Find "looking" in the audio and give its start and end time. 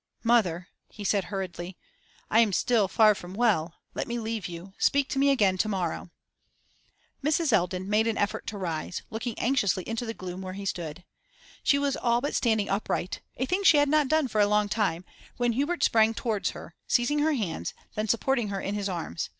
9.11-9.37